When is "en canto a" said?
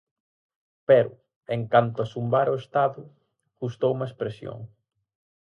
1.55-2.09